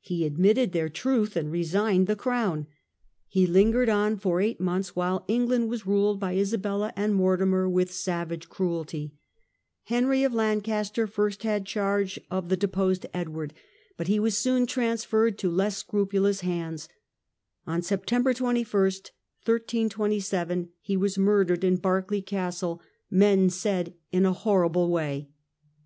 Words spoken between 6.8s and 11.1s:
and Mortimer with savage cruelty. Henry of Lancaster